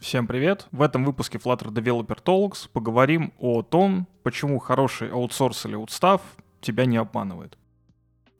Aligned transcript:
Всем 0.00 0.26
привет! 0.26 0.66
В 0.72 0.80
этом 0.80 1.04
выпуске 1.04 1.36
Flutter 1.36 1.66
Developer 1.66 2.24
Talks 2.24 2.70
поговорим 2.72 3.34
о 3.38 3.60
том, 3.60 4.08
почему 4.22 4.58
хороший 4.58 5.10
аутсорс 5.10 5.66
или 5.66 5.74
аутстав 5.74 6.22
тебя 6.62 6.86
не 6.86 6.96
обманывает. 6.96 7.58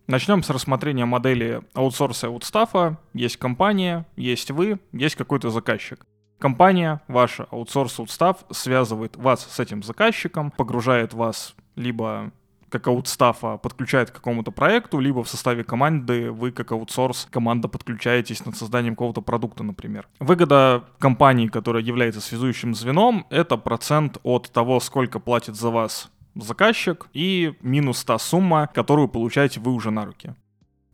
Начнем 0.07 0.43
с 0.43 0.49
рассмотрения 0.49 1.05
модели 1.05 1.61
аутсорса 1.75 2.29
и 2.29 2.31
аутстафа. 2.31 2.99
Есть 3.13 3.37
компания, 3.37 4.07
есть 4.17 4.51
вы, 4.51 4.81
есть 4.93 5.17
какой-то 5.17 5.51
заказчик. 5.51 6.07
Компания, 6.39 7.03
ваша 7.09 7.45
аутсорс, 7.51 7.99
аутстаф 7.99 8.39
связывает 8.51 9.17
вас 9.17 9.47
с 9.47 9.61
этим 9.61 9.83
заказчиком, 9.83 10.51
погружает 10.53 11.13
вас 11.13 11.55
либо 11.77 12.33
как 12.71 12.87
аутстафа 12.87 13.59
подключает 13.59 14.11
к 14.11 14.15
какому-то 14.15 14.51
проекту, 14.53 14.99
либо 15.01 15.23
в 15.23 15.29
составе 15.29 15.65
команды 15.65 16.31
вы 16.31 16.53
как 16.53 16.73
аутсорс 16.73 17.29
команда 17.31 17.69
подключаетесь 17.69 18.45
над 18.47 18.57
созданием 18.57 18.95
какого-то 18.95 19.21
продукта, 19.21 19.63
например. 19.63 20.09
Выгода 20.21 20.85
компании, 20.99 21.49
которая 21.49 21.83
является 21.83 22.21
связующим 22.21 22.75
звеном, 22.75 23.27
это 23.31 23.57
процент 23.57 24.19
от 24.23 24.51
того, 24.51 24.81
сколько 24.81 25.19
платит 25.21 25.57
за 25.57 25.71
вас 25.71 26.11
заказчик, 26.35 27.09
и 27.13 27.55
минус 27.61 28.05
та 28.05 28.19
сумма, 28.19 28.69
которую 28.73 29.09
получаете 29.09 29.61
вы 29.61 29.73
уже 29.73 29.91
на 29.91 30.07
руки. 30.07 30.35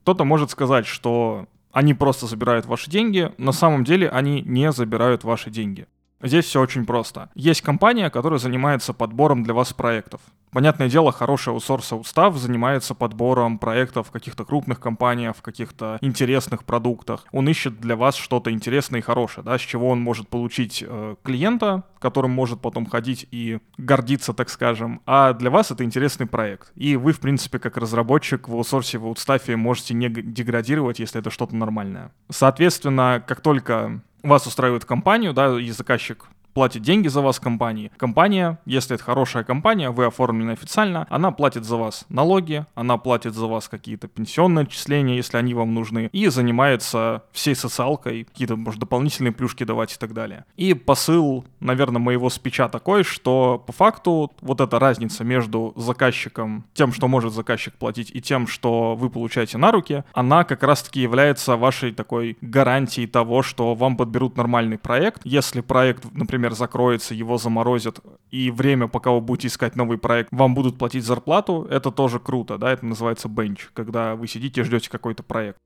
Кто-то 0.02 0.24
может 0.24 0.50
сказать, 0.50 0.86
что 0.86 1.46
они 1.72 1.92
просто 1.92 2.26
забирают 2.26 2.64
ваши 2.64 2.90
деньги, 2.90 3.32
на 3.36 3.52
самом 3.52 3.84
деле 3.84 4.08
они 4.08 4.40
не 4.40 4.72
забирают 4.72 5.24
ваши 5.24 5.50
деньги. 5.50 5.86
Здесь 6.22 6.46
все 6.46 6.60
очень 6.60 6.86
просто. 6.86 7.28
Есть 7.34 7.60
компания, 7.60 8.08
которая 8.08 8.38
занимается 8.38 8.94
подбором 8.94 9.42
для 9.42 9.52
вас 9.52 9.74
проектов. 9.74 10.22
Понятное 10.52 10.88
дело, 10.88 11.12
хороший 11.12 11.52
аутсорс 11.52 11.92
устав 11.92 12.36
занимается 12.36 12.94
подбором 12.94 13.58
проектов 13.58 14.08
в 14.08 14.10
каких-то 14.10 14.44
крупных 14.44 14.80
компаниях, 14.80 15.36
в 15.36 15.42
каких-то 15.42 15.98
интересных 16.00 16.64
продуктах. 16.64 17.24
Он 17.32 17.48
ищет 17.48 17.80
для 17.80 17.96
вас 17.96 18.14
что-то 18.14 18.50
интересное 18.50 19.00
и 19.00 19.02
хорошее, 19.02 19.44
да, 19.44 19.58
с 19.58 19.60
чего 19.60 19.88
он 19.88 20.00
может 20.00 20.28
получить 20.28 20.82
э, 20.86 21.16
клиента, 21.22 21.84
которым 21.98 22.30
может 22.30 22.60
потом 22.60 22.86
ходить 22.86 23.26
и 23.30 23.58
гордиться, 23.76 24.32
так 24.32 24.48
скажем. 24.48 25.02
А 25.04 25.32
для 25.34 25.50
вас 25.50 25.70
это 25.70 25.84
интересный 25.84 26.26
проект. 26.26 26.72
И 26.74 26.96
вы, 26.96 27.12
в 27.12 27.20
принципе, 27.20 27.58
как 27.58 27.76
разработчик 27.76 28.48
в 28.48 28.54
аутсорсе, 28.54 28.98
в 28.98 29.06
аутстафе 29.06 29.56
можете 29.56 29.94
не 29.94 30.08
деградировать, 30.08 31.00
если 31.00 31.20
это 31.20 31.30
что-то 31.30 31.54
нормальное. 31.54 32.12
Соответственно, 32.30 33.22
как 33.26 33.40
только 33.40 34.00
вас 34.22 34.46
устраивает 34.46 34.84
компанию, 34.84 35.32
да, 35.32 35.58
и 35.58 35.70
заказчик 35.70 36.26
платит 36.56 36.80
деньги 36.80 37.08
за 37.08 37.20
вас 37.20 37.38
компании. 37.38 37.92
Компания, 37.98 38.58
если 38.64 38.94
это 38.94 39.04
хорошая 39.04 39.44
компания, 39.44 39.90
вы 39.90 40.06
оформлены 40.06 40.52
официально, 40.52 41.06
она 41.10 41.30
платит 41.30 41.66
за 41.66 41.76
вас 41.76 42.06
налоги, 42.08 42.64
она 42.74 42.96
платит 42.96 43.34
за 43.34 43.46
вас 43.46 43.68
какие-то 43.68 44.08
пенсионные 44.08 44.62
отчисления, 44.62 45.16
если 45.16 45.36
они 45.36 45.52
вам 45.52 45.74
нужны, 45.74 46.08
и 46.14 46.28
занимается 46.28 47.24
всей 47.32 47.54
социалкой, 47.54 48.24
какие-то, 48.24 48.56
может, 48.56 48.80
дополнительные 48.80 49.32
плюшки 49.32 49.64
давать 49.64 49.92
и 49.92 49.98
так 49.98 50.14
далее. 50.14 50.46
И 50.56 50.72
посыл, 50.72 51.44
наверное, 51.60 52.00
моего 52.00 52.30
спича 52.30 52.70
такой, 52.70 53.04
что 53.04 53.62
по 53.66 53.74
факту 53.74 54.32
вот 54.40 54.62
эта 54.62 54.78
разница 54.78 55.24
между 55.24 55.74
заказчиком, 55.76 56.64
тем, 56.72 56.94
что 56.94 57.06
может 57.06 57.34
заказчик 57.34 57.74
платить, 57.74 58.10
и 58.14 58.22
тем, 58.22 58.46
что 58.46 58.94
вы 58.96 59.10
получаете 59.10 59.58
на 59.58 59.72
руки, 59.72 60.04
она 60.14 60.44
как 60.44 60.62
раз-таки 60.62 61.02
является 61.02 61.56
вашей 61.56 61.92
такой 61.92 62.38
гарантией 62.40 63.06
того, 63.06 63.42
что 63.42 63.74
вам 63.74 63.98
подберут 63.98 64.38
нормальный 64.38 64.78
проект. 64.78 65.20
Если 65.24 65.60
проект, 65.60 66.06
например, 66.14 66.45
например, 66.46 66.58
закроется, 66.58 67.14
его 67.14 67.38
заморозят, 67.38 68.00
и 68.30 68.50
время, 68.50 68.86
пока 68.88 69.10
вы 69.10 69.20
будете 69.20 69.48
искать 69.48 69.76
новый 69.76 69.98
проект, 69.98 70.28
вам 70.32 70.54
будут 70.54 70.78
платить 70.78 71.04
зарплату, 71.04 71.66
это 71.70 71.90
тоже 71.90 72.20
круто, 72.20 72.58
да, 72.58 72.72
это 72.72 72.86
называется 72.86 73.28
бенч, 73.28 73.68
когда 73.74 74.14
вы 74.14 74.28
сидите 74.28 74.60
и 74.60 74.64
ждете 74.64 74.90
какой-то 74.90 75.22
проект. 75.22 75.58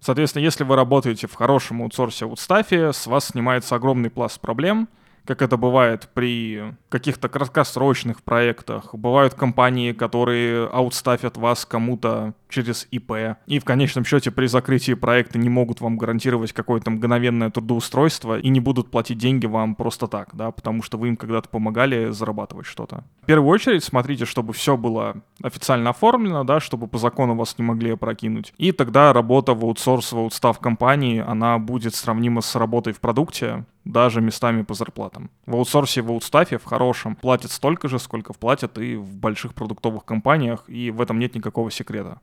Соответственно, 0.00 0.42
если 0.42 0.64
вы 0.64 0.76
работаете 0.76 1.26
в 1.26 1.34
хорошем 1.34 1.82
аутсорсе 1.82 2.24
аутстафе, 2.24 2.92
с 2.92 3.06
вас 3.06 3.28
снимается 3.28 3.76
огромный 3.76 4.10
пласт 4.10 4.40
проблем— 4.40 4.88
как 5.24 5.40
это 5.40 5.56
бывает 5.56 6.08
при 6.12 6.74
каких-то 6.88 7.28
краткосрочных 7.28 8.22
проектах. 8.22 8.94
Бывают 8.94 9.34
компании, 9.34 9.92
которые 9.92 10.66
аутстафят 10.66 11.36
вас 11.36 11.64
кому-то 11.64 12.34
через 12.54 12.86
ИП. 12.92 13.36
И 13.46 13.58
в 13.58 13.64
конечном 13.64 14.04
счете 14.04 14.30
при 14.30 14.46
закрытии 14.46 14.94
проекта 14.94 15.38
не 15.38 15.48
могут 15.48 15.80
вам 15.80 15.98
гарантировать 15.98 16.52
какое-то 16.52 16.90
мгновенное 16.90 17.50
трудоустройство 17.50 18.38
и 18.38 18.48
не 18.48 18.60
будут 18.60 18.90
платить 18.90 19.18
деньги 19.18 19.46
вам 19.46 19.74
просто 19.74 20.06
так, 20.06 20.30
да, 20.32 20.52
потому 20.52 20.82
что 20.82 20.96
вы 20.96 21.08
им 21.08 21.16
когда-то 21.16 21.48
помогали 21.48 22.10
зарабатывать 22.10 22.66
что-то. 22.66 23.04
В 23.22 23.26
первую 23.26 23.50
очередь 23.50 23.82
смотрите, 23.82 24.24
чтобы 24.24 24.52
все 24.52 24.76
было 24.76 25.16
официально 25.42 25.90
оформлено, 25.90 26.44
да, 26.44 26.60
чтобы 26.60 26.86
по 26.86 26.98
закону 26.98 27.34
вас 27.34 27.58
не 27.58 27.64
могли 27.64 27.90
опрокинуть. 27.90 28.54
И 28.56 28.70
тогда 28.70 29.12
работа 29.12 29.54
в 29.54 29.64
аутсорс, 29.64 30.12
в 30.12 30.18
аутстав 30.18 30.60
компании, 30.60 31.24
она 31.26 31.58
будет 31.58 31.94
сравнима 31.94 32.40
с 32.40 32.54
работой 32.54 32.92
в 32.92 33.00
продукте, 33.00 33.64
даже 33.84 34.20
местами 34.20 34.62
по 34.62 34.74
зарплатам. 34.74 35.30
В 35.46 35.56
аутсорсе, 35.56 36.02
в 36.02 36.10
аутстафе, 36.10 36.58
в 36.58 36.64
хорошем, 36.64 37.16
платят 37.16 37.50
столько 37.50 37.88
же, 37.88 37.98
сколько 37.98 38.32
платят 38.32 38.78
и 38.78 38.96
в 38.96 39.16
больших 39.16 39.54
продуктовых 39.54 40.04
компаниях, 40.04 40.64
и 40.68 40.90
в 40.90 41.00
этом 41.00 41.18
нет 41.18 41.34
никакого 41.34 41.70
секрета. 41.70 42.20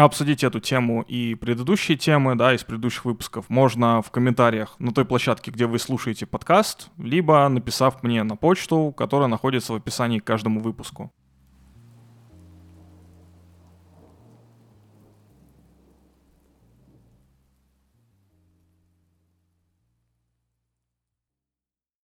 Обсудить 0.00 0.42
эту 0.44 0.60
тему 0.60 1.02
и 1.02 1.34
предыдущие 1.34 1.94
темы, 1.94 2.34
да, 2.34 2.54
из 2.54 2.64
предыдущих 2.64 3.04
выпусков 3.04 3.50
можно 3.50 4.00
в 4.00 4.10
комментариях 4.10 4.74
на 4.78 4.92
той 4.92 5.04
площадке, 5.04 5.50
где 5.50 5.66
вы 5.66 5.78
слушаете 5.78 6.24
подкаст, 6.24 6.88
либо 6.96 7.46
написав 7.48 8.02
мне 8.02 8.22
на 8.22 8.34
почту, 8.34 8.94
которая 8.96 9.28
находится 9.28 9.74
в 9.74 9.76
описании 9.76 10.18
к 10.18 10.24
каждому 10.24 10.60
выпуску. 10.60 11.12